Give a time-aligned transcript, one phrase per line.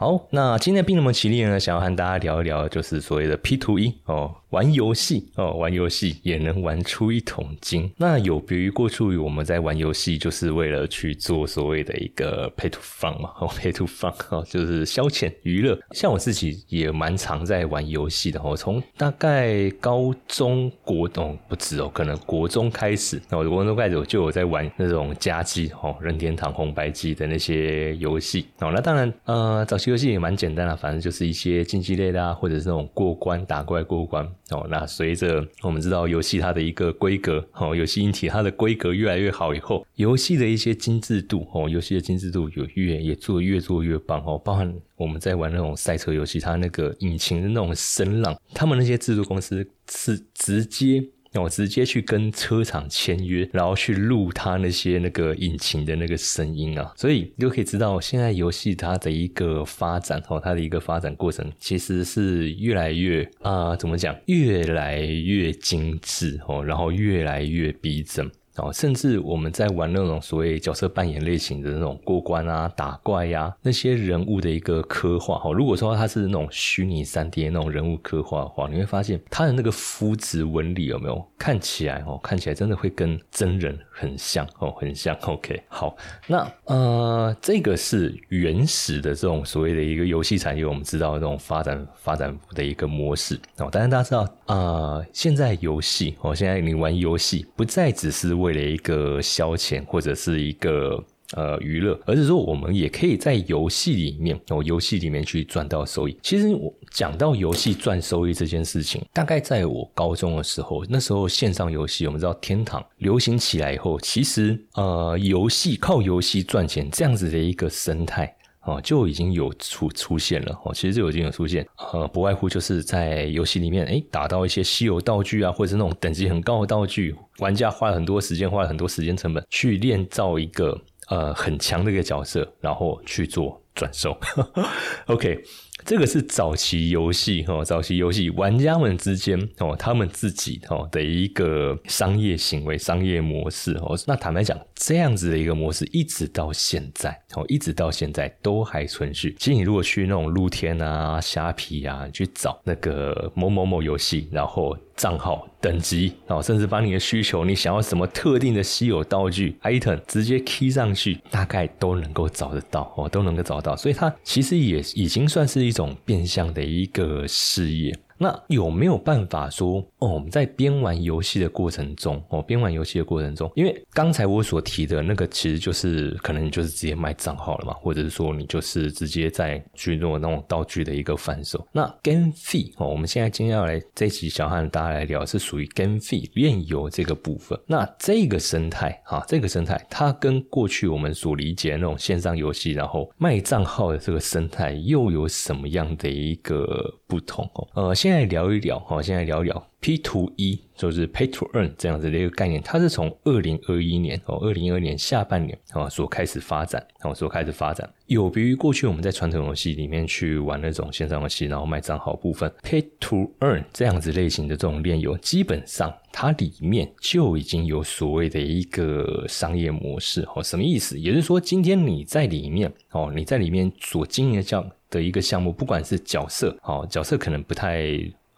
[0.00, 7.90] 好，那今天并那么齐力呢，想要和大家聊一聊，就是所谓的 P to E 哦，玩游戏哦，玩游戏也能玩出一桶金。
[7.96, 15.76] 那有别于过去我们在玩游戏，就是为了去做所谓的一个 Pay to Fun 嘛，哦， Pay to Fun 哦，就是消遣娱乐。
[15.90, 28.70] 像我自己也蛮常在玩游戏的哦，从大概高中国哦不止哦，可能国中开始，那我国中开始我就有在玩那种家机哦，任天堂红白机的那些游戏哦。
[28.72, 29.87] 那当然呃，早期。
[29.88, 34.66] 游戏也蛮简单的，反正就是一些竞技类的啊，或者是那种过关打怪过关哦。
[34.70, 44.38] 那随着我们知道游戏它的一个规格哦，游戏硬体它的规格越来越好以后，游戏的一些精致度哦，游戏的精致度有越也做越做越棒哦。
[44.44, 51.04] 包含我们在玩那种赛车游戏，它那个引擎的那种声浪，他们那些制作公司是直接。
[51.42, 68.30] 我直接去跟车厂签约，然后去录他那些那个引擎的那个声音啊，所以你就可以知道现在游戏它的一个发展哦，它的一个发展过程其实是越来越啊，怎么讲，越来越精致哦，然后越来越逼真。
[68.58, 85.16] 哦，甚至我们在玩那种所谓角色扮演类型的那种过关啊、打怪呀，那些人物的一个刻画，哈，如果说它是那种虚拟三 D 那种人物刻画的话，你会发现它的那个肤质纹理有没有看起来哦，看起来真的会跟真人很像哦，很像。
[85.22, 93.68] OK，好，那呃，这个是原始的这种所谓的一个游戏产业，我们知道这种发展发展的一个模式哦。
[93.70, 101.04] 当然大家知道啊，现在游戏哦，现在你玩游戏不再只是为为了一个消遣或者是一个
[101.34, 106.18] 呃娱乐，而是说我们也可以在游戏里面哦，游戏里面去赚到收益。
[106.22, 118.34] 其实我讲到游戏赚收益这件事情，大概在我高中的时候，那时候线上游戏我们知道天堂流行起来以后，其实呃游戏靠游戏赚钱这样子的一个生态。
[118.68, 130.78] 哦，就已经有出出现了哦，其实就已经有出现，呃，不外乎就是在游戏里面，诶，打到一些稀有道具啊，或者是那种等级很高的道具，玩家花了很多时间，花了很多时间成本去炼造一个
[131.08, 134.16] 呃很强的一个角色，然后去做转售。
[135.06, 135.42] OK。
[135.84, 143.98] 这个是早期游戏哦，早期游戏玩家们之间哦，他们自己哦的一个商业行为、商业模式哦。
[144.06, 149.34] 那坦白讲，这样子的一个模式，一直到现在哦，一直到现在都还存续。
[149.38, 154.76] 其实你如果去那种露天啊、虾皮啊，去找那个某某某游戏，然后。
[154.98, 163.76] 账号等级哦，甚至把你的需求，你想要什么特定的稀有道具 item，直接 key 上去，大概都能够找得到哦，都能够找到。
[163.76, 167.94] 所以它其实也已经算是一种变相的一个事业。
[168.18, 170.08] 那有没有办法说哦？
[170.08, 181.64] 我们在边玩游戏的过程中，哦，边玩游戏的过程中，因为刚才我所提的那个，其实就是可能你就是直接卖账号了嘛，或者是说你就是直接在去做那种道具的一个贩售。
[181.72, 187.58] 那 game fee 哦，我们现在今天要来这期小汉大家来聊，是属于 game fee 炼油这个部分。
[187.66, 197.66] 那这个生态啊，这个生态它跟过去我们所理解的那种线上游戏，然后卖账号的这个生态又有什么样的一个不同哦？
[197.72, 202.62] 呃，现在聊一聊，哈，现在聊一聊 P to E，就是 Pay to Earn 这样子的一个概念。
[202.62, 207.88] 它是从二零二一年哦，二零二年下半年啊所开始发展，哦所开始发展。
[208.06, 220.42] 有别于过去我们在传统游戏里面去玩那种线上游戏，然后卖账号部分，Pay to Earn 这样子类型的这种炼油，基本上它里面就已经有所谓的一个商业模式哦。
[220.42, 221.00] 什么意思？
[221.00, 224.62] 也就是说，今天你在里面哦，你在里面所经营的叫。
[224.90, 227.84] 的一个项目，不管是角色，哦，角色可能不太，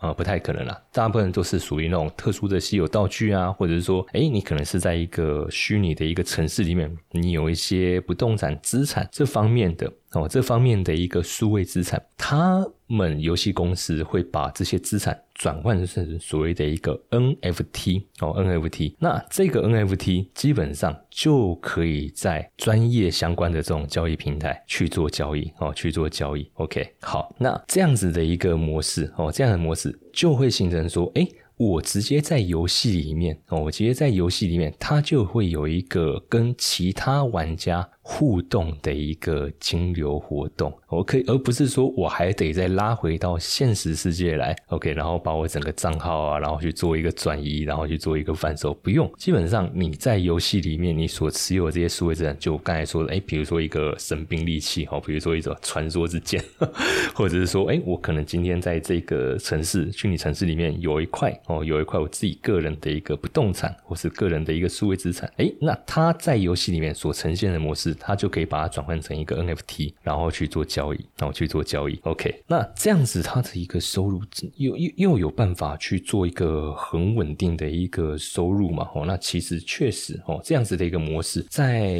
[0.00, 0.80] 呃，不太可能啦。
[0.92, 9.92] 大部分都是属于那种特殊的稀有道具啊，或者是说，哎，你可能是在一个虚拟的一个城市里面，你有一些不动产资产这方面的。
[10.12, 18.94] 哦，这方面的一个数位资产，他们游戏公司会把这些资产转换成所谓的一个 NFT 哦，NFT。
[18.98, 26.50] 那这个 NFT 基本上就可以在专业相关的这种交易平台去做交易哦，去做交易。
[26.54, 31.26] OK，好，那这样子的一个模式哦，这样的模式就会形成说，哎。
[31.60, 40.76] 我直接在游戏里面哦，我直接在游戏里面，它就会有一个跟其他玩家互动的一个金流活动。
[40.88, 49.08] 我可以，而不是说我还得再拉回到现实世界来，OK，然后把我整个账号啊，然后去做一个转移，然后去做一个贩售，不用。
[49.16, 56.42] 基本上你在游戏里面，你所持有的这些数位资产，就刚才说的，哎，比如说一个神兵利器，哦，比如说一种传说之剑，
[57.14, 61.30] 或者是说，哎，我可能今天在这个城市虚拟城市里面有一块。
[61.46, 71.98] 哦，有一块我自己个人的一个不动产，或是个人的一个数位资产，诶，那它在游戏里面所呈现的模式，他就可以把它转换成一个 NFT，然后去做交易，然后去做交易。
[72.02, 74.22] OK，那这样子他的一个收入
[74.56, 78.88] 又又又有办法去做一个很稳定的一个收入嘛？
[78.94, 81.94] 哦，那其实确实哦，这样子的一个模式，在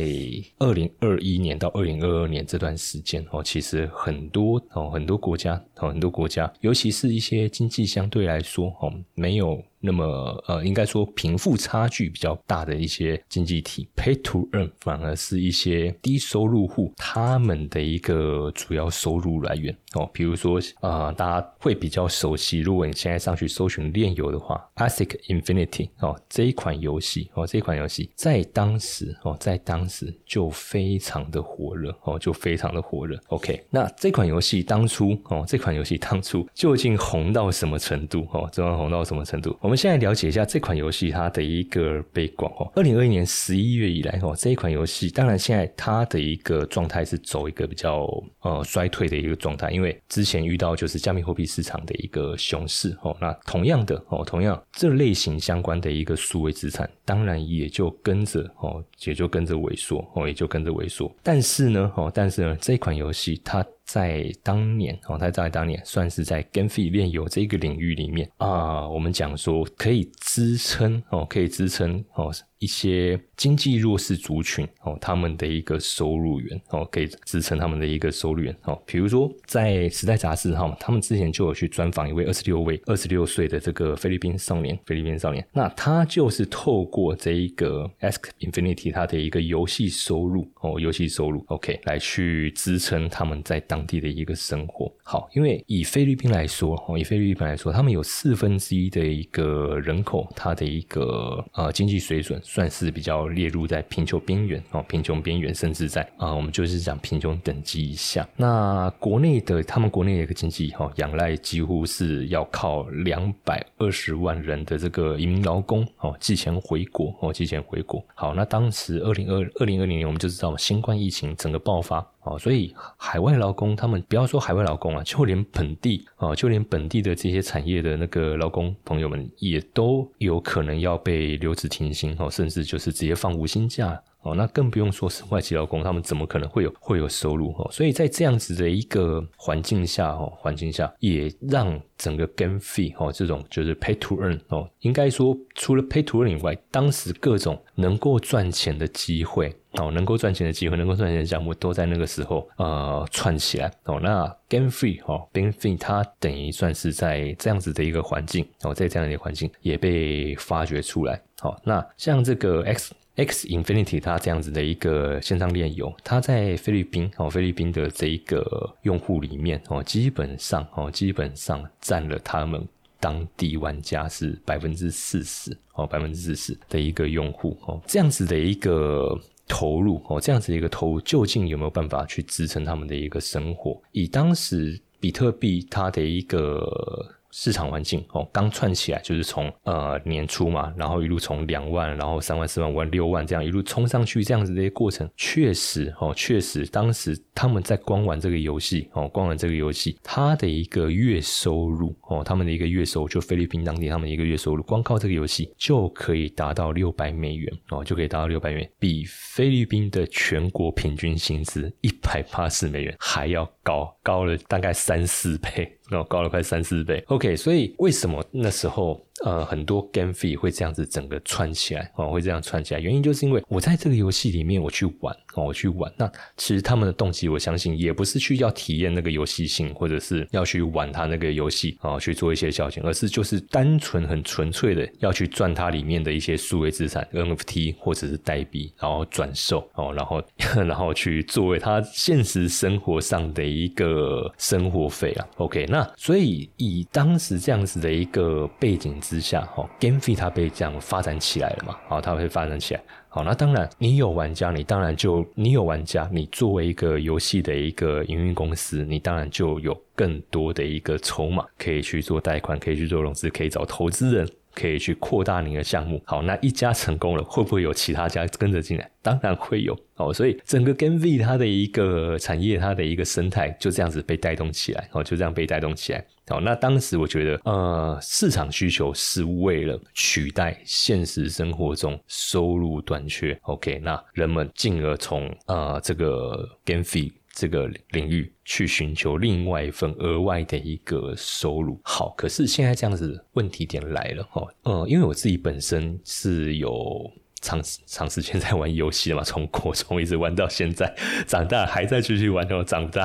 [0.58, 9.62] 二零二一年到二零二二年这段时间哦，其实很多哦很多国家哦很多国家，尤其是一些经济相对来说哦没有。
[9.80, 10.04] 那么，
[10.46, 20.08] 呃，应该说贫富差距比较大的一些经济体，pay to earn 反而是一些低收入户他们的一个主要收入来源哦。
[20.12, 33.18] 比如说，啊，大家会比较熟悉，如果你现在上去搜寻炼油的话，ASIC Infinity 哦，这一款游戏哦，这款游戏在当时哦，在当时就非常的火热哦，就非常的火热。
[33.28, 38.46] OK，那这款游戏当初哦，这款游戏当初究竟红到什么程度哦？
[38.52, 39.56] 这款红到什么程度？
[39.70, 42.68] 我们现在了解一下这款游戏它的一个背广哦。
[42.74, 48.04] 二零二一年十一月以来哦，这一款游戏当然现在它的一个状态是走一个比较
[48.40, 53.16] 呃衰退的一个状态，因为之前遇到就是加密货币市场的一个熊市哦。
[53.20, 61.08] 那同样的哦，同样这类型相关的一个数位资产，当然也就跟着哦，也就跟着萎缩哦，也就跟着萎缩。
[61.22, 63.64] 但是呢哦，但是呢这款游戏它。
[63.92, 72.32] 在当年哦，他在当年算是在 GameFi 炼油这个领域里面啊，我们讲说可以支撑哦，可以支撑哦。
[72.60, 78.78] 一些经济弱势族群哦，他们的一个收入源哦，可以支撑他们的一个收入源哦。
[78.86, 94.92] 比如说，在时代杂志哈，他们之前就有去专访一位二十六位二十六岁的这个菲律宾少年，菲律宾少年，那他就是透过这一个 Ask Infinity 他的一个游戏收入哦，游戏收入 OK 来去支撑他们在当地的一个生活。
[95.02, 102.38] 好，因为以菲律宾来说哦，以菲律宾来说，他们有四分之一的一个人口，他的一个呃经济水准。
[102.52, 108.28] 算是比较列入在贫穷边缘哦，贫穷边缘，甚至在啊，我们就是讲贫穷等级以下。
[108.36, 118.04] 那国内的他们国内的一个经济哈，仰赖几乎是要靠两百二十万人的这个移民劳工哦，寄钱回国哦，寄钱回国。
[118.16, 122.04] 好，那当时二零二二零二零年，我们就知道新冠疫情整个爆发。
[122.22, 134.00] 哦，所以海外劳工他们不要说海外劳工啊，就连本地啊，就连本地的这些产业的那个劳工朋友们，也都有可能要被留职停薪哦，甚至就是直接放无薪假。
[134.22, 137.66] 哦，那更不用说是外籍劳工，他们怎么可能会有会有收入哦？
[137.72, 154.00] 所以在这样子的一个环境下哦，环境下也让整个 game fee 哦这种就是 pay to earn 哦，应该说除了 pay to earn 以外，当时各种能够赚钱的机会哦，能够赚钱的机会，能够赚钱的项目都在那个时候呃串起来哦。
[154.00, 161.20] 那 game Free 哦，Game Free 它等于算是在这样子的一个环境哦，在这样的一个环境也被发掘出来。
[161.38, 162.94] 好，那像这个 X。
[163.16, 172.66] X Infinity 它这样子的一个线上链游，它在菲律宾哦，菲律宾的这一个用户里面哦，基本上哦，基本上占了他们
[172.98, 179.14] 当地玩家是百分之四十哦，百分之四十的一个用户哦，这样子的一个
[179.50, 183.82] 投入哦，这样子的一个投入，究竟有没有办法去支撑他们的一个生活？
[183.92, 187.19] 以当时比特币它的一个。
[187.30, 215.76] 市场环境哦，刚串起来就是从呃年初嘛，然后一路从两万，然后三万、四万、五万、六万这样一路冲上去，这样子的一些过程，确实哦，确实当时他们在光玩这个游戏哦，光玩这个游戏，他的一个月收入哦，他们的一个月收入，就菲律宾当地他们的一个月收入，光靠这个游戏就可以达到六百美元哦，就可以达到六百元，比菲律宾的全国平均薪资一百八十美元还要高，高了大概三四倍。
[215.90, 217.02] 哦，高了快三四倍。
[217.08, 219.00] OK，所以为什么那时候？
[219.24, 222.80] 呃，很多 game fee 会这样子整个串起来哦，会这样串起来。
[222.80, 225.92] 原因就是因为我在这个游戏里面我去玩哦，我去玩。
[225.96, 240.22] 那其实他们的动机，我相信也不是去要体验那个游戏性，或者是要去玩他那个游戏啊，去做一些消遣，而是就是单纯很纯粹的要去赚它里面的一些数位资产 NFT 或者是代币，然后转售哦，然后
[240.64, 245.28] 然后去作为他现实生活上的一个生活费啊。
[245.36, 248.98] OK，那所以以当时这样子的一个背景。
[249.10, 251.76] 之下，哈，GameFi 它被这样发展起来了嘛？
[251.88, 252.80] 好，它会发展起来。
[253.08, 266.02] 好，那当然，你有玩家，你当然就你有玩家，你作为一个游戏的一个营运公司，你当然就有更多的一个筹码可以去做贷款，可以去做融资，可以找投资人可以去扩大你的项目。
[266.04, 268.90] 好，那一家成功了，会不会有其他家跟着进来？
[269.02, 270.12] 当然会有哦。
[270.12, 276.04] 所以整个 Game V 它的一个产业，它的一个生态就这样子被带动起来，哦，就这样被带动起来。
[276.28, 283.36] 好，那当时我觉得，呃，市场需求是为了取代现实生活中收入短缺。
[283.42, 291.80] OK，那人们进而从呃这个 Game V 这个领域去寻求另外一份额外的一个收入。
[291.84, 297.10] 好，可是现在这样子问题点来了哦，呃，因为我自己本身是有。
[297.42, 299.22] 长长时间在玩游戏了嘛？
[299.24, 300.94] 从国中一直玩到现在，
[301.26, 303.02] 长大还在继续玩，然后长大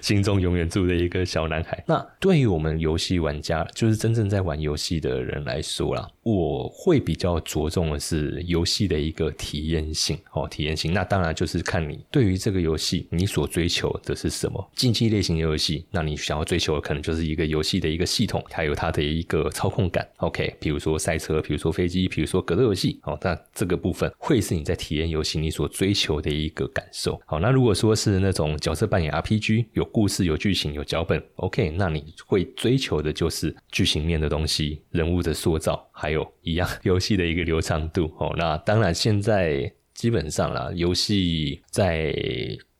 [0.00, 1.84] 心中永远住着一个小男孩。
[1.86, 10.92] 那对于我们游戏玩家，就是真正在玩游戏的人来说啦，我会比较着重的是游戏的一个体验性哦，体验性。
[10.92, 14.70] 那当然就是看你对于这个游戏你所追求的是什么。
[14.74, 20.04] 竞技类型的游戏，那你想要追求的可能就是一个游戏的一个系统，还有它的一个操控感。
[20.16, 22.98] OK，比如说赛车，比如说飞机，比如说格斗游戏。
[23.04, 27.20] 哦，那这个部分会是你在体验游戏你所追求的一个感受。
[27.24, 38.12] 好，那如果说是那种角色扮演 RPG，有故事、有剧情、有脚本，OK，那你会追求的就是剧情面的东西、人物的塑造，还有一样游戏的一个流畅度。
[38.20, 42.14] 哦，那当然现在基本上啦，游戏在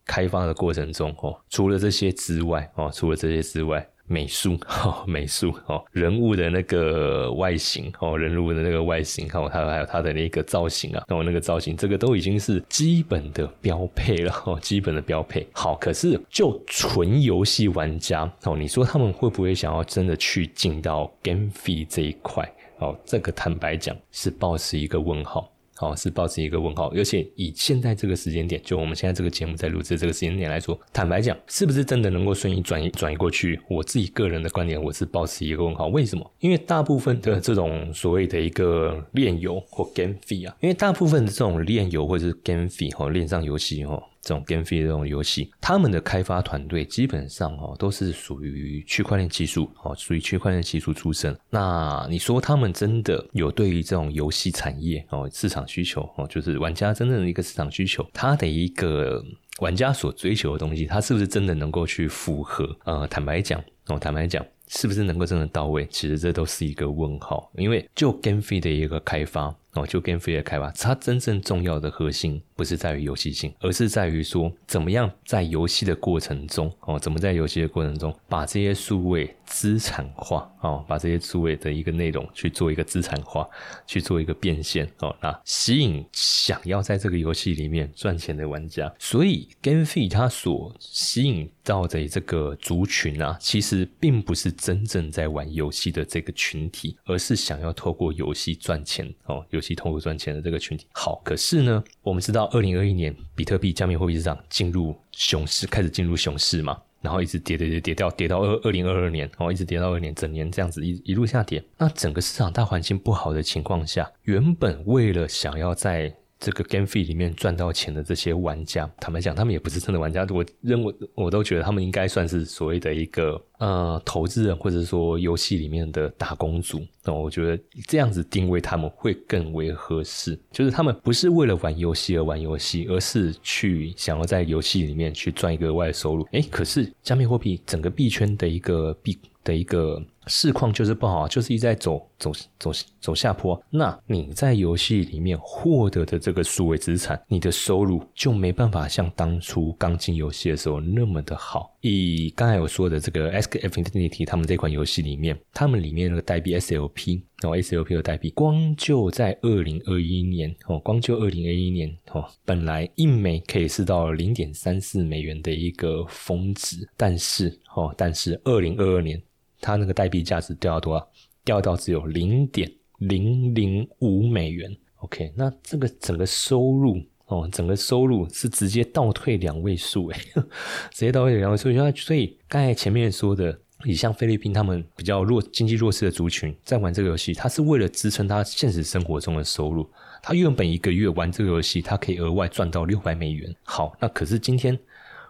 [0.05, 3.85] 开发的过程中，哦，除了这些之外，哦，除了这些之外。
[4.09, 15.45] 美术 哦，美术哦，人物的那个外形哦，人物的那个外形，看我他还有他的那个造型啊，那我那个造型，这个都已经是基本的标配了 哦，基本的标配。
[15.51, 22.49] 好，可是就纯游戏玩家哦，你说他们会不会想要真的去进到 game fee 这一块？
[22.79, 25.53] 哦，这个坦白讲是抱持一个问号。
[25.79, 33.61] 好，是保持一个问号，而且以现在这个时间点，就我们现在这个节目在录制这个时间点来说，坦白讲，是不是真的能够顺利转移转移过去？
[33.69, 35.89] 我自己个人的观点，我是保持一个问号。
[35.89, 36.33] 为什么？
[36.41, 44.03] 因为大部分的这种所谓的一个链游或 gamfie 啊，因为大部分的这种链游或者是 gamfie 哈，链上游戏哈。
[44.27, 51.39] 这种 game fee 这种游戏，他们的开发团队基本上哦都是属于区块链技术哦，属于区块链技术出身。
[51.49, 59.25] 那你说他们真的有对于这种游戏产业哦市场需求哦，就是玩家真正的一个市场需求，他的一个
[59.61, 62.77] 玩家所追求的东西，他是不是真的能够去符合？
[62.85, 64.45] 呃，坦白讲哦，坦白讲。
[64.69, 65.87] 是不是能够真的到位？
[65.93, 83.49] 其实这都是一个问号，因为就 Game Free 的一个开发哦，就 Game Free 开发，它真正重要的核心不是在于游戏性，而是在于说怎么样在游戏的过程中哦，怎么在游戏的过程中把这些数位资产化哦，把这些数位的一个内容去做一个资产化，
[83.87, 88.93] 去做一个变现哦，那吸引想要在这个游戏里面赚钱的玩家。
[88.99, 94.57] 所以 Game Free 它所吸引到的这个族群啊，其实并不是。
[94.57, 100.87] 真正在玩游戏的这个群体，而是想要透过游戏赚钱哦，游戏透过赚钱的这个群体。
[100.93, 111.63] 好，可是呢，我们知道，二零二一年比特币加密货币市场进入熊市，开始进入熊市嘛，然后一直跌跌跌跌掉，跌到二二零二二年，然后，一直跌到二年整年这样子一一路下跌。
[111.79, 120.27] 那整个市场大环境不好的情况下，原本为了想要在这个 game fee 里面赚到钱的这些玩家，坦白讲，他们也不是真的玩家。
[120.31, 126.81] 我认为，我都觉得他们应该算是所谓的一个呃投资人，或者说游戏里面的打工族。
[127.05, 130.39] 那我觉得这样子定位他们会更为合适。
[130.51, 136.27] 就是他们不是为了玩游戏而玩游戏，而是去想要在游戏里面去赚一个额外收入。
[136.33, 140.03] 哎，可是加密货币整个币圈的一个币的一个。
[140.27, 143.61] 市况就是不好，就是一直在走走走走下坡。
[143.71, 151.73] 那你在游戏里面获得的这个数位资产，你的收入就没办法像当初刚进游戏的时候那么的好。
[151.81, 169.23] 以刚才我说的这个 S K F Infinity 他们这款游戏里面，他们里面那个代币 S L P 哦 S L P 的代币，光就在二零二一年哦，光就二零二一年哦，本来一枚可以是到零点三四美元的一个峰值，但是哦，但是二零二二年。
[169.61, 171.09] 它那个代币价值掉到多少？
[171.45, 174.77] 掉到只有零点零零五美元。
[174.97, 180.19] OK，那这个整个收入哦，整个收入是直接倒退两位数，诶，
[180.91, 181.73] 直接倒退两位数。
[181.95, 189.89] 所以刚才前面说的，你像菲律宾他们比较弱、经济弱势的族群，在玩这个游戏，他是为了支撑他现实生活中的收入。
[190.21, 193.55] 他原本一个月玩这个游戏，他可以额外赚到六百美元。
[193.63, 194.77] 好，那可是今天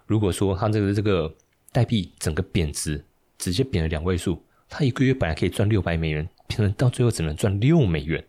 [0.06, 1.35] 如果说他这个这个
[1.73, 3.04] 代币整个贬值。
[3.38, 8.25] 直接贬了两位数，他一个月本来可以赚六百美元，变成到最后只能赚六美元，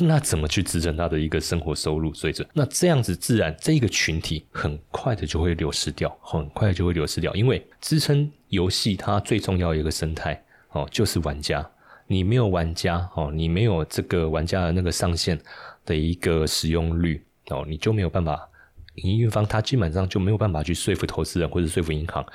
[0.00, 2.46] 那怎么去支撑他的一个生活收入水准？
[2.52, 11.68] 那这样子自然这个群体很快的就会流失掉，很快就会流失掉，因为支撑游戏它最重要的一个生态哦，就是玩家。
[12.08, 15.38] 你没有玩家哦，你没有这个玩家的那个上限
[15.86, 18.46] 的一个使用率哦，你就没有办法，
[18.96, 22.26] 营运方他基本上就没有办法去说服投资人或者说服银行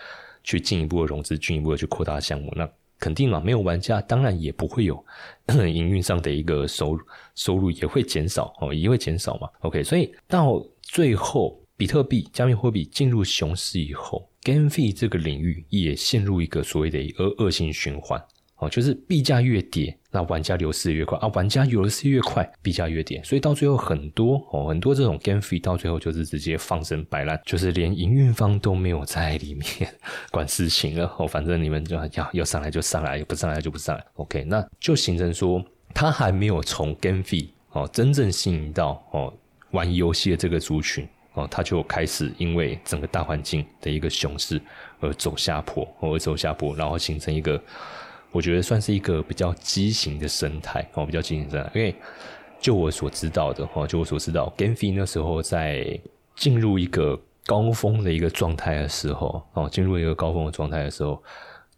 [0.47, 2.53] 去进一步的融资，进一步的去扩大项目。
[2.55, 5.05] 那肯定嘛，没有玩家，当然也不会有
[5.67, 9.49] 营运上的一个收入，收入也会减少哦，也会减少嘛。
[9.59, 18.23] OK，所以到最后，比特币加密货币进入熊市以后，GameFi 这个领域也陷入一个所谓的恶恶性循环。
[18.59, 29.63] 哦，就是币价越跌，那玩家流失越快啊，玩家流失越快，币价越跌，所以到最后很多哦，很多这种 game fee 到最后就是直接放生摆烂，就是连营运方都没有在里面
[30.31, 34.03] 管事情了哦，反正你们就要要上来就上来，不上来就不上来。
[34.15, 39.31] OK，那就形成说，他还没有从 game fee 哦真正吸引到哦
[39.69, 44.59] 玩游戏的这个族群哦，他就开始因为整个大环境的一个熊市
[44.99, 47.61] 而走下坡，而走下坡，然后形成一个。
[48.37, 51.71] 我觉得算是一个比较畸形的生态哦，比较畸形生态。
[51.73, 51.95] 因为
[52.59, 55.99] 就我所知道的哦，就我所知道，GameFi 那时候在
[56.35, 61.19] 进入一个高峰的一个状态的时候哦，进入一个高峰的状态的时候，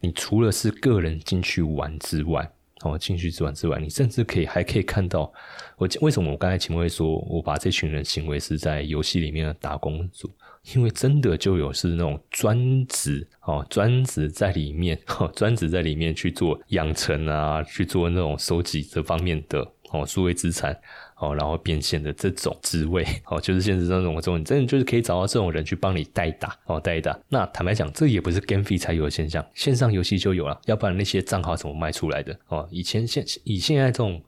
[0.01, 2.51] 你除了是个人进去玩之外，
[2.81, 5.31] 哦，进去之玩之外，你甚至可以还可以看到，
[5.77, 10.29] 我为什么我刚才前面会说我把这群人行为是在游戏里面的打工族。
[10.73, 20.77] 因为真的就有是那种专职哦，专职在里面哦，专职在里面去做养成啊，去做那种收集这方面的哦，数位资产
[21.17, 27.17] 哦，然后变现的这种职位哦，就是现实中这种这种，真的就是可以找到这种人去帮你代打哦，代打。
[27.29, 32.67] 那坦白讲，这也不是 GameFi 才有的现象，线上游戏就有了，要不然那些账号怎么卖出来的哦？
[32.69, 34.21] 以前现以现在这种。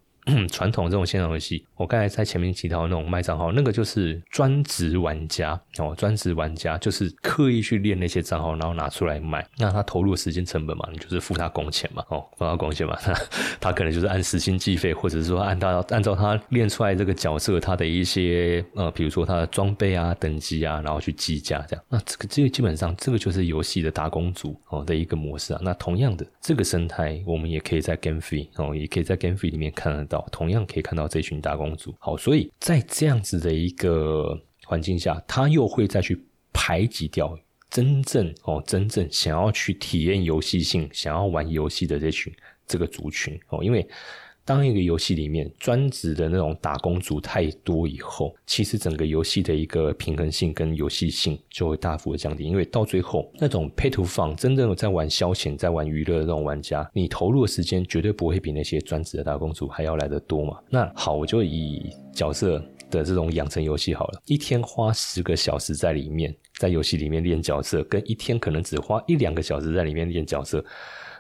[0.48, 9.46] 传统这种线上游戏，我刚才在前面提到那种卖账号，那个就是专职玩家哦，专职玩家就是刻意去练那些账号，然后拿出来卖。
[9.58, 13.14] 那他投入时间成本嘛，你就是付他工钱嘛，哦，付他工钱嘛， 他
[13.60, 21.84] 他可能就是按时薪计费，或者是说按他按照他练出来这个角色他的一些呃，比如说他的装备啊、等级啊，然后去计价这样。
[21.90, 25.60] 那这个这个基本上这个就是游戏的打工族哦的一个模式啊。
[25.64, 30.21] 那同样的这个生态，我们也可以在 GameFi 哦，也可以在 GameFi 里面看得到。
[30.32, 36.22] 同样可以看到这群大公主，好，所以在这样子的一个环境下，他又会再去
[36.54, 37.38] 排挤掉
[37.70, 42.34] 真正哦，真正想要去体验游戏性、想要玩游戏的这群
[42.68, 43.88] 这个族群哦，因为。
[44.44, 52.44] 当一个游戏里面专职的那种打工族太多以后，其实整个游戏的一个平衡性跟游戏性就会大幅的降低。
[52.44, 60.60] 因为到最后，那种 pay to fun 真正在玩消遣、在玩娱乐的这种玩家，你投入的时间绝对不会比那些专职的打工族还要来得多嘛。
[60.70, 70.66] 那好，我就以角色的这种养成游戏好了，一天花十个小时在里面，在游戏里面练角色，跟一天可能只花一两个小时在里面练角色，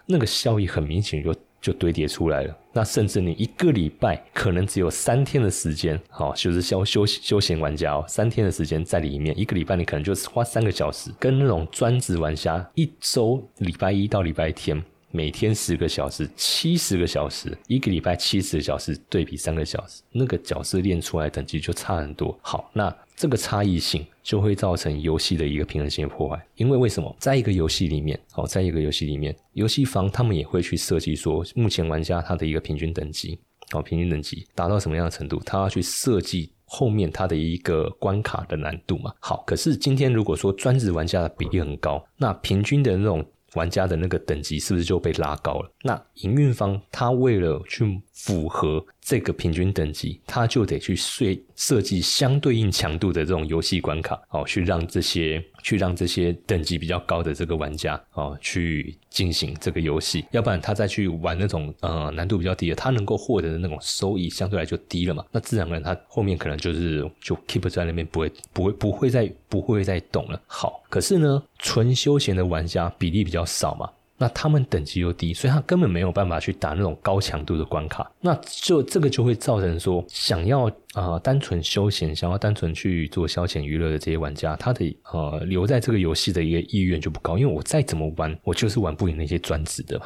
[0.07, 1.33] 那个效益很明显就。
[1.61, 2.57] 就堆叠出来了。
[2.73, 22.37] 那甚至你一个礼拜可能只有三天的时间，好，就是休休休闲玩家哦，三天的时间在里面，一个礼拜你可能就是花三个小时，跟那种专职玩家一周礼拜一到礼拜天每天十个小时，七十个小时，一个礼拜七十个小时对比三个小时，那个角色练出来等级就差很多。
[22.41, 22.93] 好，那。
[23.21, 27.15] 这个差异性就会造成游戏的一个平衡性的破坏，因为为什么？
[27.19, 33.37] 在一个游戏里面，哦，在一个游戏里面，游戏方他们也会去设计说，目前玩家他的一个平均等级，
[33.73, 39.13] 哦，平均等级达到什么样的程度，他要去设计后面他的一个关卡的难度嘛。
[39.19, 45.71] 好，可是今天如果说专职玩家的比例很高，那平均的那种玩家的那个等级是不是就被拉高了？
[45.83, 48.83] 那营运方他为了去符合。
[49.03, 70.39] 这个平均等级，他就得去设设计相对应强度的这种游戏关卡，哦，去让这些去让这些等级比较高的这个玩家，哦，去进行这个游戏，要不然他再去玩那种呃难度比较低的，他能够获得的那种收益相对来就低了嘛，那自然而然他后面可能就是就 keep 在那边，不会不会不会再不会再动了。
[70.45, 73.89] 好，可是呢，纯休闲的玩家比例比较少嘛。
[74.21, 78.07] 那他们等级又低，所以他根本没有办法去打那种高强度的关卡。
[78.21, 87.37] 那就这个就会造成说，想要啊单纯休闲，想要单纯去做消遣娱乐的这些玩家，他的呃留在这个游戏的一个意愿就不高。
[87.37, 90.01] 因为我再怎么玩，我就是玩不赢那些专职的。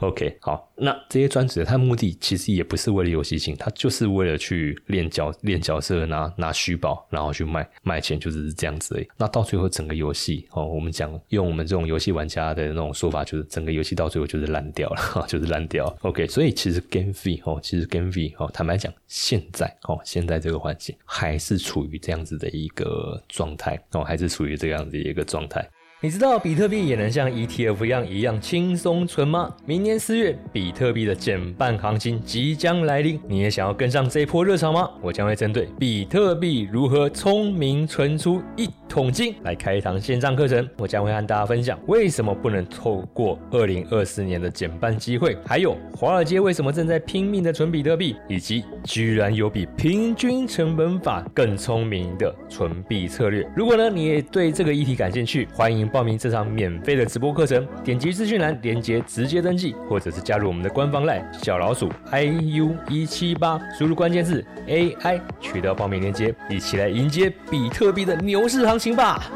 [0.00, 8.94] OK，好，那这些专职的，他的目的其实也不是为了游戏性，他就是为了去练角练角色，拿拿虚宝，然后去卖卖钱，就是这样子。
[8.94, 9.08] 而已。
[9.16, 13.22] 那到最后整个游戏哦，我们讲用我们这种游戏玩家的那种说法。
[13.24, 15.86] 就是整个游戏到最后就是烂掉了， 就是烂掉。
[16.02, 25.68] OK，所以其实 Game V 哦，其实 Game V 哦，坦白讲，现在哦，现在这个环境还是处于这样子的一个状态哦，还是处于这样子一个状态。
[26.04, 29.54] 你知道比特币也能像 ETF 一样一样轻松存吗？
[29.64, 34.90] 明年四月，比特币的减半行情即将来临，你也想要跟上这一波热潮吗？
[35.00, 40.68] 我将会针对比特币如何聪明存出一桶金来开一堂线上课程。
[40.76, 53.48] 我将会和大家分享为什么不能错过二零二四年的减半机会，还有华尔街为什么正在拼命的存比特币，以及居然有比平均成本法更聪明的存币策略。
[53.54, 55.91] 如果呢你也对这个议题感兴趣，欢迎。
[55.92, 69.30] 报名这场免费的直播课程，点击资讯栏链接直接登记，或者是加入我们的官方 LINE 小老鼠 iu 一七八，输入关键字 AI 取得报名链接，一起来迎接比特币的牛市行情吧！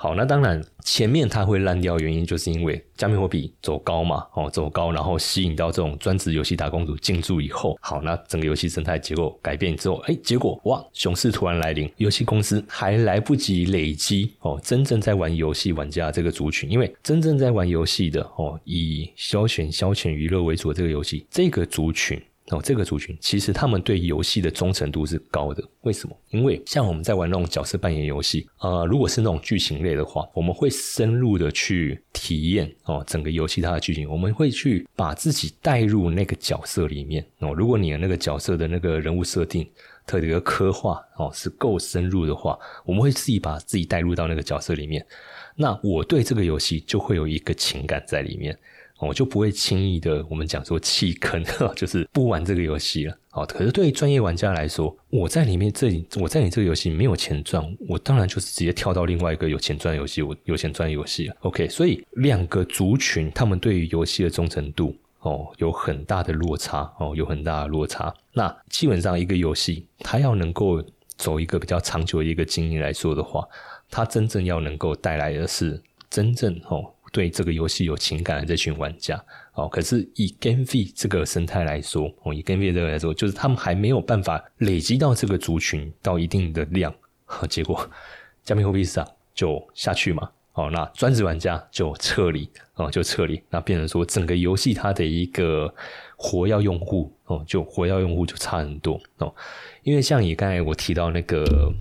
[0.00, 22.22] 好，那当然，前面它会烂掉，原因就是因为加密货币走高嘛，哦，走高，然后吸引到这种专职游戏打工族进驻以后，好，那整个游戏生态结构改变之后，哎，结果哇，熊市突然来临，游戏公司还来不及累积哦，真正在玩游戏玩家这个族群，因为真正在玩游戏的哦，以消遣消遣娱乐为主的这个游戏，这个族群。
[22.50, 25.62] 哦，这个族群其实他们对游戏的忠诚度是高的。
[25.82, 26.16] 为什么？
[26.30, 37.52] 因为像我们在玩那种角色扮演游戏，呃，如果是那种剧情类的话，我们会深入的去体验哦，整个游戏它的剧情，我们会去把自己带入那个角色里面哦。
[37.52, 39.68] 如果你的那个角色的那个人物设定、
[40.06, 45.04] 特别的刻画哦是够深入的话，我们会自己把自己带入到那个角色里面，
[45.54, 48.58] 那我对这个游戏就会有一个情感在里面。
[48.98, 51.44] 我就不会轻易的，我们讲说弃坑，
[51.76, 53.16] 就是不玩这个游戏了。
[53.30, 61.36] 好，可是对于专业玩家来说，我在里面这里，我在你这个游戏没有钱赚，我当然就是直接跳到另外一个有钱赚游戏，我有钱赚游戏了。
[61.42, 68.12] OK，所以两个族群他们对于游戏的忠诚度哦有很大的落差哦，有很大的落差。
[68.32, 70.82] 那基本上一个游戏，它要能够
[71.16, 73.46] 走一个比较长久的一个经营来说的话，
[73.90, 75.80] 它真正要能够带来的是
[76.10, 76.92] 真正哦。
[77.12, 79.22] 对这个游戏有情感的这群玩家，
[79.54, 86.94] 哦，可是以 GameFi 这个生态来说，哦，以 GameFi 这个来说，就是他们还没有办法累积到这个族群到一定的量，
[87.48, 87.88] 结果
[88.42, 95.72] 加密货币市场就下去嘛，哦，那专职玩家就撤离，哦，就撤离，那变成说整个游戏它的一个
[96.16, 99.34] 活跃用户，哦，就活跃用户就差很多，哦，
[99.82, 101.72] 因为像你刚才我提到那个。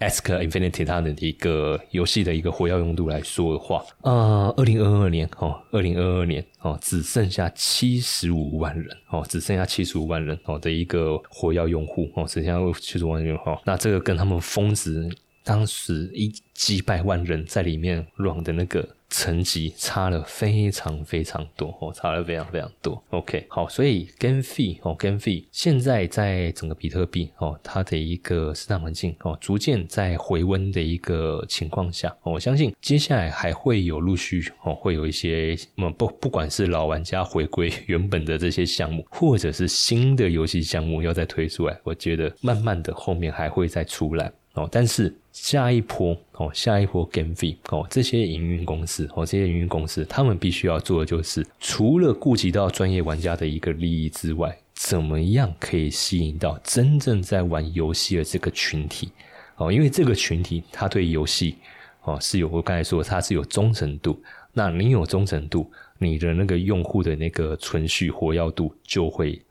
[0.00, 15.08] Ask Infinity 它的一个游戏的一个活跃用度来说的话，呃，二零二二年哦，二零二二年哦，只剩下七十五万人哦，只剩下七十五万人哦的一个活跃用户哦，只剩下七十五万人哦，那这个跟他们峰值
[15.44, 18.88] 当时一几百万人在里面 run 的那个。
[19.10, 23.00] 层级差了非常非常多哦，差了非常非常多。
[23.10, 45.14] OK，好，所以 Game Fee 哦，Game Fee 现在在整个比特币哦，它的一个市场环境哦，逐渐在回温的一个情况下，我相信接下来还会有陆续哦，会有一些嗯不不管是老玩家回归原本的这些项目，或者是新的游戏项目要再推出来，我觉得慢慢的后面还会再出来哦，但是。
[45.34, 59.10] 下一波哦，下一波 Game Fee 哦，这些营运公司哦，这些营运公司，他们必须要做的就是，除了顾及到专业玩家的一个利益之外，怎么样可以吸引到真正在玩游戏的这个群体
[59.56, 59.72] 哦？
[59.72, 61.56] 因为这个群体他对游戏
[62.04, 69.42] 哦是有，我刚才说他是有忠诚度，那你有忠诚度，你的那个用户的那个存续活跃度就会。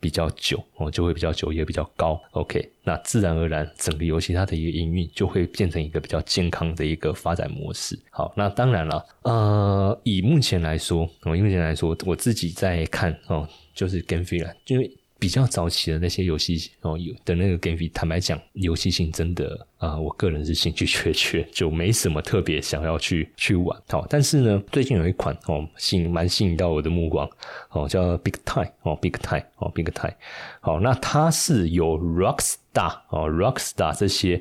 [0.00, 2.20] 比较久哦，就会比较久，也比较高。
[2.32, 7.98] OK，那自然而然，整个游戏它的一个营运就会变成一个比较健康的一个发展模式。
[8.10, 14.90] 好，那当然了，呃，以目前来说，我目前来说，我自己在看哦，就是 Gamefi 了，因为。
[15.18, 23.82] 比较早期的那些游戏哦，有的那个 game，坦白讲，游戏性真的啊，我个人是兴趣缺缺，就没什么特别想要去去玩。
[23.88, 27.28] 好，但是呢，最近有一款哦，吸引蛮吸引到我的目光
[27.70, 30.14] 哦，叫 Big Time 哦，Big Time 哦，Big Time。
[30.60, 34.40] 好，那它是有 Rockstar 哦，Rockstar 这些。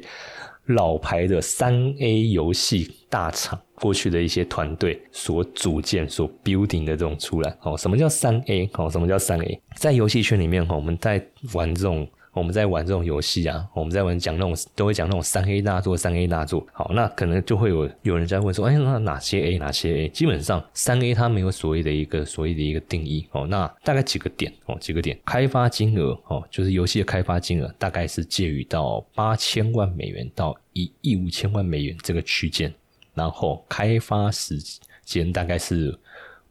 [0.68, 8.70] 老牌的三 A 游戏大厂过去的一些团队所组建、所 building 的这种出来，哦，什么叫三 A？
[8.74, 9.62] 哦，什么叫三 A？
[9.76, 12.08] 在游戏圈里面，哈，我们在玩这种。
[12.38, 16.66] 我们在玩这种游戏啊，我们在玩讲那种都会讲那种三 A 大作，三 A 大作。
[16.72, 20.10] 好，那可能就会有有人在问说，哎，那哪些 A，哪些 A？
[20.10, 23.48] 基本上三 A 它没有所谓的一个所谓的一个定义哦。
[23.48, 32.74] 那大概几个点哦，几个点，开发金额哦，就是游戏的开发金额大概是介于到八千万美元到一亿五千万美元这个区间，
[33.14, 34.58] 然后开发时
[35.04, 35.98] 间大概是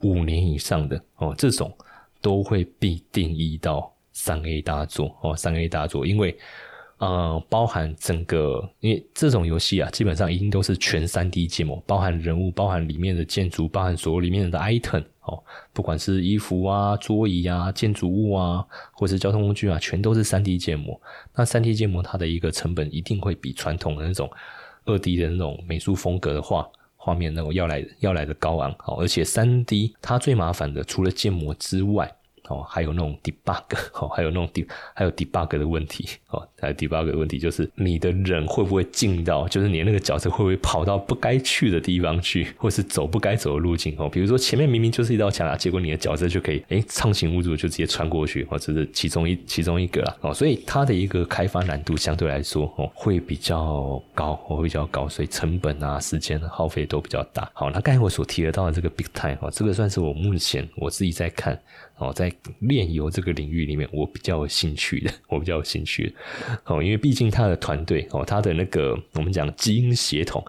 [0.00, 1.72] 五年以上的哦，这种
[2.20, 3.92] 都会被定义到。
[4.18, 6.34] 三 A 大作哦，三 A 大作，因为
[6.96, 15.38] 呃，包含整个，因为这种游戏啊，基本上一定都是全三 D 建模，包含人物，包含里面的建筑，包含所有里面的 item 哦，
[15.74, 20.98] 不管是衣服啊、桌椅啊、建筑物啊，或是交通工具啊，全都是三 D 建模。
[21.34, 24.30] 那三 D 建模它的一个成本一定会比传统的那种
[24.86, 28.74] 二 D 的那种美术风格的画画面那种要来要来的高昂。
[28.78, 32.10] 好，而且三 D 它最麻烦的，除了建模之外。
[32.48, 33.62] 哦，还有那种 debug，
[34.00, 44.08] 哦，还有那种 de 还有 debug 的问题，哦，还有 debug 的问题，就是你的人会不会进到，就是你那个角色会不会跑到不该去的地方去，或是走不该走的路径哦？
[44.08, 57.50] 比如说前面明明就是一道墙啊，结果你的角色就可以，哎，畅行无阻就直接穿过去，或者是其中一其中一个了，哦，所以它的一个开发难度相对来说，哦，会比较高，会比较高，所以成本啊、时间耗费都比较大。
[57.52, 61.58] 好，那刚才我所提得到的这个 big time，哦，这个算是我目前我自己在看。
[61.98, 62.30] 哦，在
[62.60, 66.14] 炼油这个领域里面，我比较有兴趣的，我比较有兴趣的，
[66.66, 70.44] 哦，因为毕竟他的团队，哦，他的那个我们讲基因协同，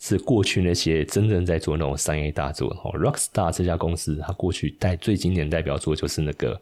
[0.00, 6.54] 是过去那些真正在做那种商业大作，哦，Rockstar 这家公司，它过去代最经典代表作就是那个《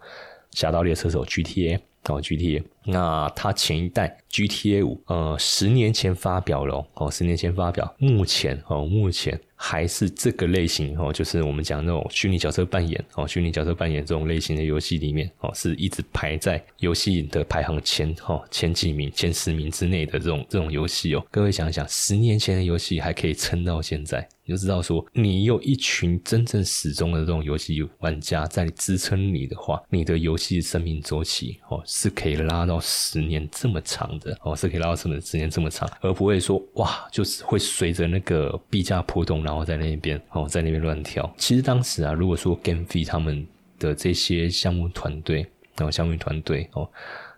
[0.51, 9.39] 侠盗猎车手》GTA，哦，GTA，那它前一代 GTA 五，呃，十年前发表了，哦，十年前发表，目前，哦，目前。
[9.59, 21.27] 还是这个类型哦，就是我们讲那种虚拟角色扮演哦，虚拟角色扮演这种类型的游戏里面哦，是一直排在游戏的排行前哈前几名、前十名之内的这种这种游戏哦。
[21.31, 39.43] 各位想想，十年前的游戏还可以撑到现在，你就知道说，你有一群真正始终的这种游戏玩家在支撑你的话，你的游戏生命周期哦是可以拉到十年这么长的哦，是可以拉到什么十年这么长，而不会说哇，就是会随着那个币价波动。
[39.45, 41.33] 然后在那边哦，在那边乱跳。
[41.37, 43.47] 其实当时啊，如果说 GameFi 他们
[43.79, 46.89] 的这些项目团队，然后项目团队哦，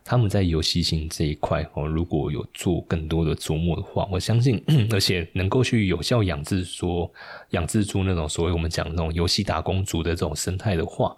[0.04, 7.10] 他们在游戏性这一块哦，如果有做更多的琢磨的话，我相信， 而且能够去有效养制说
[7.50, 11.14] 养制出那种所谓我们讲那种游戏打工族的这种生态的话，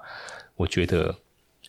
[0.57, 1.15] 我觉得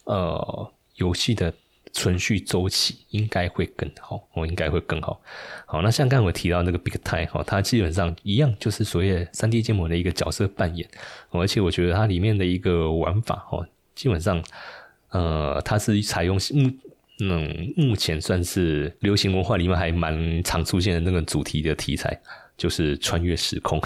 [0.05, 1.53] 呃，游戏的。
[1.93, 5.21] 存续周期应该会更好，哦，应该会更好。
[5.65, 10.87] 好，那像刚才我提到那个 Big Time 哈，它基本上一样，就是所谓三 D 建模的一个角色扮演，
[11.29, 14.43] 而且我觉得它里面的一个玩法哈，基本上，
[15.09, 16.71] 呃，它是采用目
[17.19, 22.19] 嗯目前算是流行文化里面还蛮常出现的那个主题的题材。
[22.57, 23.81] 就是穿越时空，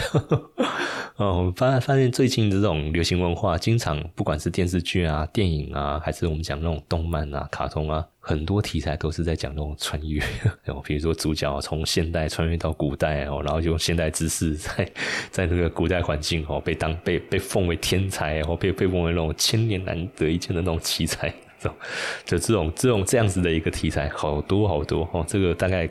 [1.16, 10.22] 哦，发发现最近这种流行文化，经常不管是电视剧啊、电影啊，还是我们讲那种动漫啊、卡通啊，很多题材都是在讲那种穿越。
[10.66, 14.92] 然 后比如说主角从现代穿越到古代哦，然后用现代知识在
[15.32, 21.78] 在那个古代环境哦，被当被被奉为天才，然后被被奉为那种千年难得一见的那种奇才，这种
[22.26, 25.24] 就这种这种这样子的一个题材，好多好多哦。
[25.26, 25.90] 这个大概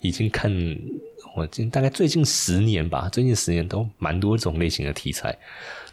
[0.00, 0.52] 已经看。
[1.34, 5.36] 我近大概最近十年吧，最近十年都蛮多种类型的题材。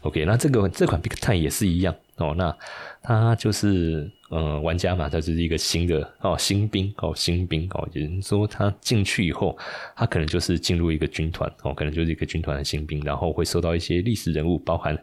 [0.02, 2.34] OK，那这个这款 Big Time 也是一样哦。
[2.36, 2.56] 那
[3.04, 9.56] 它就是呃玩家嘛，它就是一个新的哦新兵哦新兵哦，也就是说他进去以后，
[9.96, 14.98] 他可能就是进入一个军团哦，可能就是一个军团的新兵，然后会受到一些历史人物，包含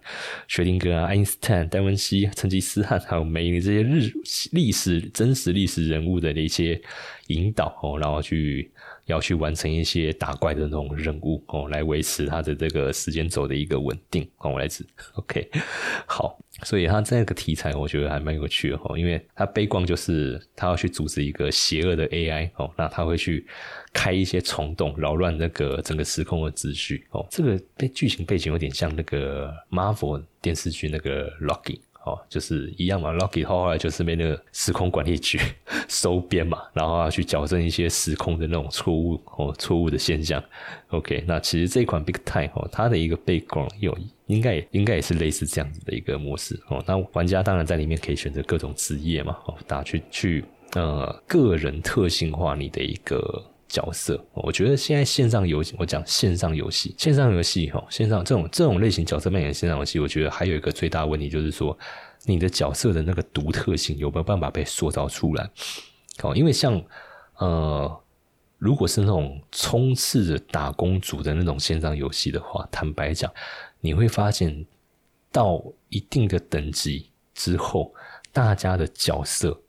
[0.48, 4.10] 薛定谔啊、爱因斯坦、戴文西、成吉思汗还有梅林这些日
[4.50, 6.80] 历史真实历史人物的一些
[7.28, 8.70] 引导哦，然后去。
[9.08, 14.52] 要去完成一些打怪的那种任务哦，来维持它的这个时间轴的一个稳定哦。
[14.52, 15.50] 我来指， OK，
[16.06, 23.46] 好，所以它这个题材我觉得还蛮有趣的哦，因为它背光就是他要去组织一个邪恶的 AI 哦，那他会去
[23.92, 27.26] 开一些虫洞，扰乱那个整个时空的秩序哦。
[27.30, 31.80] 这个背剧情背景有点像那个 Marvel 电视剧那个 Loki。
[32.08, 33.12] 哦，就是一样嘛。
[33.12, 35.38] Loki 后来就是被那个时空管理局
[35.88, 40.42] 收编嘛，然后要去矫正一些时空的那种错误哦，错误的现象。
[40.88, 46.82] OK，那其实这款 Big Time 哦，它的一个背光有应该也应该也是类似这样子的一个模式哦。
[46.86, 50.44] 那玩家当然在里面可以选择各种职业嘛，哦，大家去去
[50.74, 53.44] 呃个人特性化你的一个。
[53.68, 61.78] 角色，我觉得现在线上游戏，我讲线上游戏，线上游戏哈，线上这种这种类型角色扮演线上游戏，我觉得还有一个最大问题就是说，
[62.24, 65.50] 你的角色的那个独特性有没有办法被塑造出来？
[66.22, 66.83] 哦，因为像
[67.37, 68.00] 呃，
[68.57, 73.31] 如果是那种充斥着打工族的那种线上游戏的话，坦白讲，
[73.81, 74.64] 你会发现
[75.31, 77.94] 到一定的等级之后，
[78.33, 79.61] 大家的角色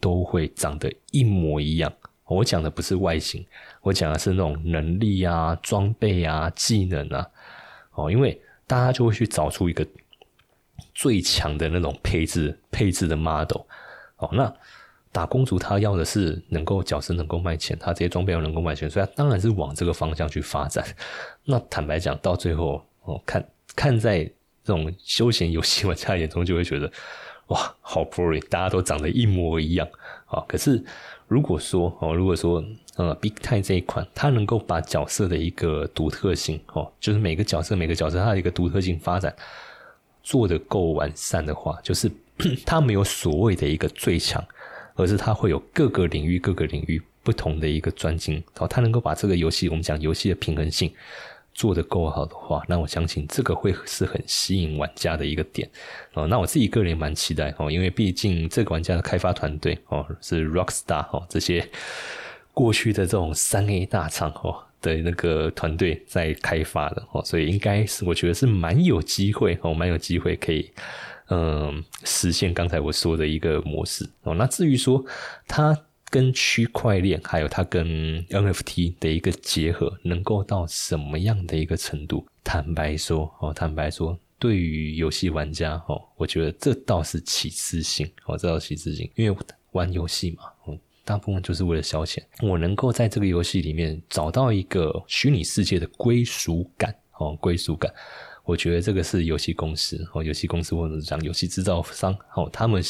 [0.00, 1.92] 都会长得一模一样。
[2.32, 3.44] 我讲的不是外形，
[3.80, 7.26] 我讲的是那种能力啊、装备啊、技能啊。
[7.92, 9.86] 哦，因为大家就会去找出一个
[10.94, 13.62] 最强的那种配置、配置的 model。
[14.16, 14.52] 哦，那
[15.10, 20.82] 打工族他要的是能够角色能够卖钱，他这些装备要能够卖钱，所以他当然是往这个方向去发展。
[21.44, 24.24] 那坦白讲，到最后哦，看看在
[24.64, 26.90] 这种休闲游戏玩家眼中，就会觉得
[27.48, 29.86] 哇，好 boring，大家都长得一模一样
[30.26, 30.42] 啊。
[30.48, 30.82] 可是
[31.32, 32.62] 如果说哦，如果说
[32.96, 39.34] 呃，Big Time 这一款，它能够把角色的一个独特性哦，就是每个角色每个角色它的一个独特性发展
[40.22, 42.10] 做得够完善的话，就是
[42.66, 44.44] 它没有所谓的一个最强。
[44.94, 50.92] 而是它会有各个领域、各个领域不同的一个专精，哦，它能够把这个游戏，我们讲游戏的平衡性
[51.54, 55.68] 做得够好的话，那我相信这个会是很吸引玩家的一个点，
[56.14, 61.68] 哦，那我自己个人也蛮期待哦，因为毕竟这个玩家的开发团队哦是 Rockstar 哦这些
[62.52, 70.70] 过去的这种三 A 大厂哦的那个团队在开发的哦，所以应该是我觉得是蛮有机会哦，蛮有机会可以。
[71.28, 74.34] 嗯，实现刚才我说的一个模式哦。
[74.34, 75.02] 那至于说
[75.46, 75.74] 它
[76.12, 77.86] 跟区块链，还有它跟
[78.26, 82.26] NFT 的一个结合，能够到什么样的一个程度？
[82.44, 89.36] 坦白说哦，坦白说，对于游戏玩家哦，我觉得这倒是其次性哦，这倒是其次性，因为
[89.70, 92.22] 玩游戏嘛，哦，大部分就是为了消遣。
[92.42, 97.90] 我能够在这个游戏里面找到一个虚拟世界的归属感哦，归属感。
[98.44, 102.82] 我觉得这个是游戏公司哦，游戏公司或者讲游戏制造商哦，他们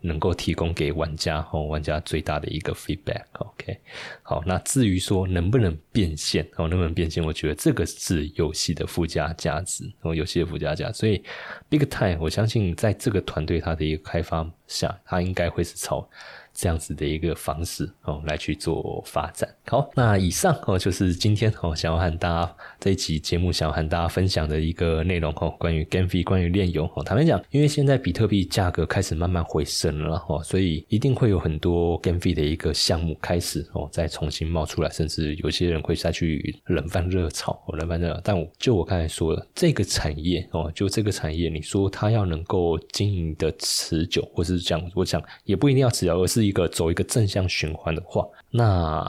[0.00, 3.22] 能够提供给玩家和，玩家最大的一个 feedback。
[3.32, 3.78] OK，
[4.22, 10.92] 好，那至于说能不能变现哦，能不能变现，我觉得这个是游戏的附加价值哦，游戏的附加价。
[10.92, 11.22] 所以
[11.68, 16.08] Big Time，我相信在这个团队它的一个开发下，它应该会是朝。
[16.56, 19.48] 这样子的一个方式哦，来去做发展。
[19.66, 27.04] 好，那以上哦就是今天哦想要和大家这一期节目想要和大家分享的一个内容哦，关于 GameFi，关于炼油哦。
[27.04, 38.20] 坦白讲，因为现在比特币价格开始慢慢回升了哦，所以一定会有很多 GameFi 的一个项目开始哦再重新冒出来，甚至有些人会再去冷饭热炒哦冷饭热炒。
[38.24, 46.45] 但我就我刚才说了，这个产业哦，就这个产业，你说它要能够经营的持久，或是讲我讲也不一定要持久，而是。
[46.46, 49.04] 一个走一个正向循环的话，那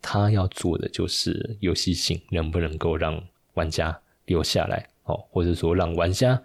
[0.00, 3.22] 他要做的就是游戏性能不能够让
[3.54, 6.40] 玩家留下来哦，或者说让玩家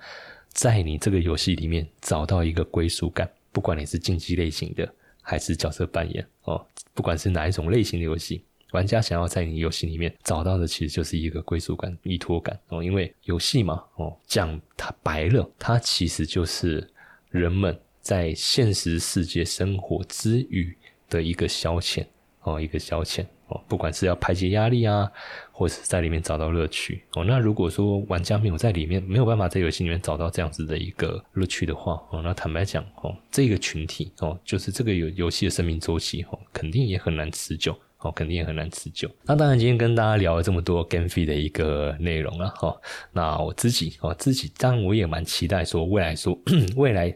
[0.50, 4.88] 在你这个游戏里面找到一个归属感，不管你是竞技类型的
[5.22, 16.88] 还是角色扮演哦，不管是哪一种类型的游戏，玩家想要在你游戏里面找到的其实就是一个归属感、依托感哦，因为游戏嘛哦，讲它白了，它其实就是
[17.30, 17.78] 人们。
[18.08, 20.74] 在现实世界生活之余
[21.10, 22.06] 的一个消遣
[22.44, 25.12] 哦，一个消遣哦，不管是要排解压力啊，
[25.52, 27.26] 或者是在里面找到乐趣哦。
[27.26, 39.12] 那如果说玩家没有在里面没有办法在游戏里面找到这样子的一个乐趣的话哦，那坦白讲哦，这个群体哦，就是这个游游戏的生命周期哦，肯定也很难持久哦，肯定也很难持久。
[39.24, 42.74] 那当然，今天跟大家聊了这么多 GameFi 的一个内容了哈。
[43.12, 46.40] 那我自己哦，自己当然我也蛮期待说未来说
[46.78, 47.14] 未来。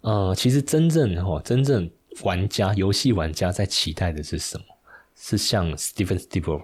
[0.00, 1.90] 呃，其实真正哈，真正
[2.22, 4.64] 玩家、游戏玩家在期待的是什么？
[5.16, 6.60] 是像 Steven s t i v e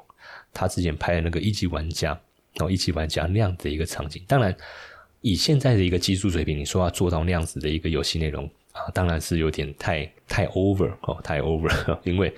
[0.52, 2.10] 他之前拍的那个一级玩家，
[2.54, 4.22] 然后一级玩家那样的一个场景。
[4.28, 4.56] 当然，
[5.20, 11.68] 以现在的一个技术水平，你说要做到那样子的一个游戏内容啊，当然是有点太太 over 哦，太 over，
[12.04, 12.32] 因为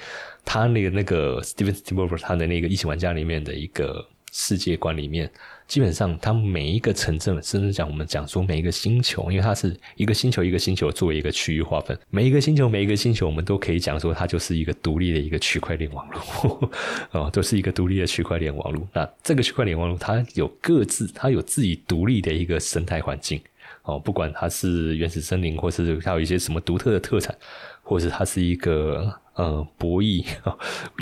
[0.45, 5.31] 他那个那个 Steven s t i v e 他的那个一级玩家里面的一个世界观里面。
[5.66, 16.70] 基本上，它每一个城镇，甚至讲我们讲说每一个星球，因为它是一个星球一个星球作为一个区域划分，每一个星球每一个星球，我们都可以讲说它就是一个独立的一个区块链网络，
[17.11, 18.87] 哦，都是一个独立的区块链网络。
[18.92, 23.40] 那这个区块链网络，它有各自，它有自己独立的一个生态环境，
[23.83, 27.37] 哦，不管它是原始森林，或是它有一些什么独特的特产，
[27.83, 30.24] 或者它是一个呃博弈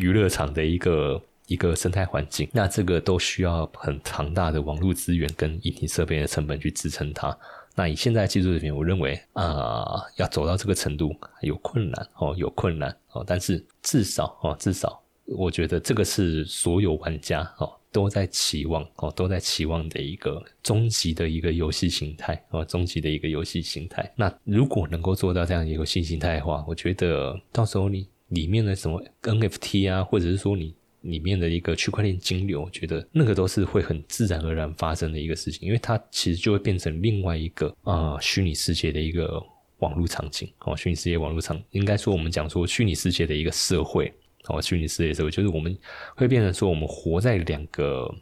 [0.00, 1.20] 娱乐场的一个。
[1.46, 7.36] 一个生态环境，那这个都需要很庞大的网络资源跟硬体设备的成本去支撑它。
[7.76, 9.84] 那以现在技术水平，我认为啊，
[10.16, 13.24] 要走到这个程度有困难哦，有困难哦。
[13.26, 24.08] 但是至少哦，至少我觉得这个是所有玩家哦都在期望哦，都在期望的一个终极的一个游戏形态哦，终极的一个游戏形态。
[24.14, 30.74] 那如果能够做到这样一个新形态的话，我觉得到时候你里面的什么 NFT 啊，或者是说你。
[31.04, 39.42] 里面的一个区块链金流，我觉得那个都是会很自然而然发生的一个事情，因为它其实就会变成另外一个啊虚拟世界的一个
[39.78, 44.12] 网络场景哦，虚拟世界网络场，应该说我们讲说虚拟世界的一个社会
[44.48, 45.76] 哦，虚拟世界社会就是我们
[46.16, 48.12] 会变成说我们活在两个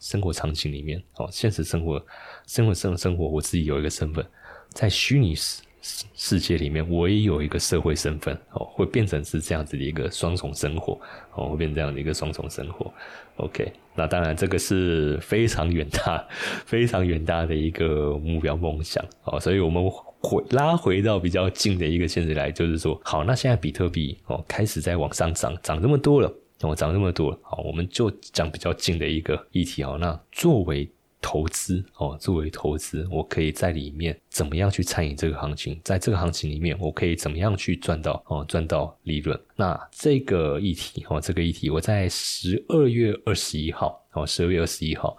[0.00, 2.04] 生活场景里面哦，现实生活、
[2.46, 4.26] 生活生生活，我自己有一个身份，
[4.70, 10.98] 在虚拟世世界里面，我也有一个社会身份哦，会变成是这样子的一个双重生活
[11.34, 12.92] 哦，会变成这样的一个双重生活。
[13.36, 16.24] OK，那当然这个是非常远大、
[16.64, 19.82] 非常远大的一个目标梦想哦，所以我们
[20.20, 30.88] 回拉回到比较近的一个现实来，就是说，好，那现在比特币哦开始在往上涨，涨这么多了，哦，涨这么多，好，我们就讲比较近的一个议题哦，那作为。
[31.22, 35.80] 投资哦，作为投资，我可以在里面怎么样去参与这个行情？
[35.84, 39.40] 在这个行情里面，我可以怎么样去赚到哦，赚到利润？
[39.54, 45.16] 那这个议题哦，这个议题，我在十二月二十一号哦，十二月二十一号，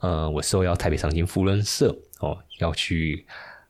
[0.00, 3.24] 呃，我受邀台北长青福人社哦，要去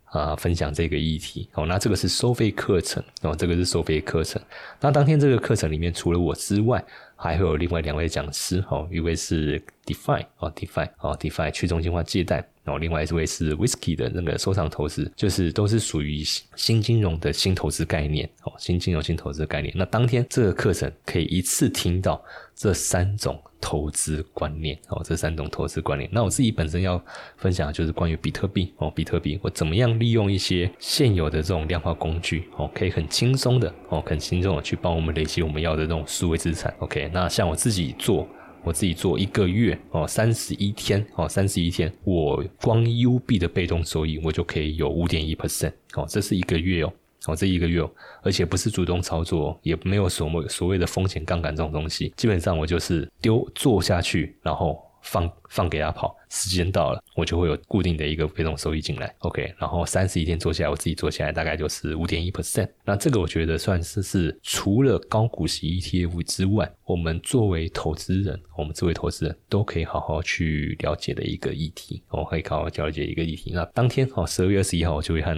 [0.06, 1.66] 啊分享这个议题哦。
[1.66, 4.40] 那这个是收费课程哦，这个是收费课程。
[4.80, 6.82] 那当天这个课程里面，除了我之外，
[7.16, 16.24] 还会有另外两位讲师，哦，一位是 DeFi，哦，DeFi，哦，DeFi 去中心化借贷，然后另外一位是 Whisky 的那个收藏投资，就是都是属于
[16.56, 19.72] 新金融的新投资概念，哦，新金融新投资概念。
[19.76, 22.22] 那当天这个课程可以一次听到
[22.54, 23.40] 这三种。
[23.66, 26.06] 投资观念哦，这三种投资观念。
[26.12, 27.02] 那我自己本身要
[27.38, 36.74] 分享的就是关于比特币哦，比特币我怎么样利用一些现有的这种量化工具哦，可以很轻松的哦，很轻松的去帮我们累积我们要的这种数位资产。
[36.80, 38.28] OK，那像我自己做，
[38.64, 46.92] 我自己做一个月哦，三十一天哦，三十一天，我光 UB 的被动收益我就可以有五点一 percent 哦，这是一个月哦。
[47.26, 47.90] 哦，这一个月哦，
[48.22, 59.14] 而且不是主动操作，也没有什么所谓的风险杠杆这种东西，基本上我就是丢做下去，然后放放给他跑，时间到了，我就会有固定的一个被动收益进来。
[59.18, 62.68] OK，然后三十一天做下来，我自己做下来大概就是五点一 percent。
[62.84, 73.52] 那这个我觉得算是是除了高股息 ETF 之外，我们作为投资人，我们作为投资人都可以好好去了解的一个议题，我可以好好了解一个议题。
[73.54, 75.34] 那当天哦，十二月二十一号，我就会和。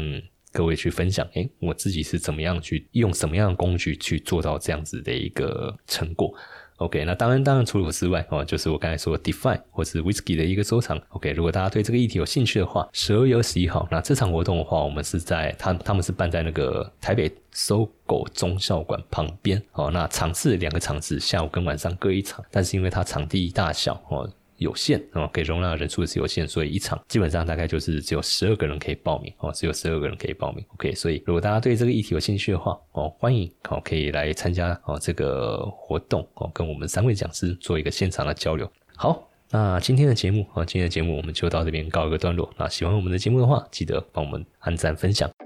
[0.53, 6.33] 各位去分享，哎，我自己是怎么样去用什么样的工具去做到这样子的一个成果
[6.77, 11.01] ？OK，那当然，当然除了我之外哦，就是我刚才说 Define 或是 Whisky 的一个收藏。
[11.11, 19.91] OK，如果大家对这个议题有兴趣的话，十二月二十一号，那这场活动的话，我们是在他他们是办在那个台北搜狗中校馆旁边哦。
[19.91, 24.29] 那场次两个场次，下午跟晚上各一场，但是因为它场地大小哦。
[24.59, 30.65] 有限哦，可以容纳人数是有限，所以一场基本上大概就是只有十二个人可以报名哦，只有十二个人可以报名。
[30.75, 38.71] OK，所以如果大家对这个议题有兴趣的话哦，欢迎哦可以来参加哦这个活动哦，跟我们三位讲师做一个现场的交流。
[38.97, 42.53] 好，那今天的节目哦，今天的节目我们就到这边告一个段落。
[42.57, 45.46] 那喜欢我们的节目的话，记得帮我们按赞分享。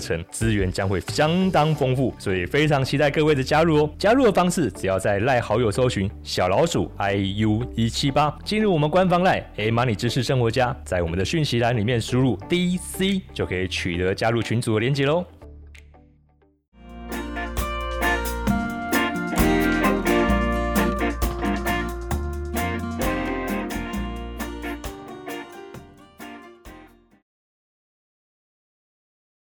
[0.31, 3.89] 资源将会相当丰富，所以非常期待各位的加入哦！
[3.97, 15.23] 加入的方式只要在赖好友搜寻小老鼠 iu 一七八，进入我们官方赖 A Money 知识生活家，在我们的讯息栏里面输入 DC 就可以取得加入群组的连接喽。